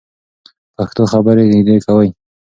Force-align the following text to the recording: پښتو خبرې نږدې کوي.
پښتو 0.75 1.03
خبرې 1.11 1.43
نږدې 1.51 1.77
کوي. 1.85 2.09